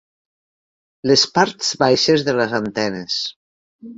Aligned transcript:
Les 1.11 1.25
parts 1.35 1.69
baixes 1.83 2.25
de 2.29 2.37
les 2.39 2.57
antenes. 2.61 3.21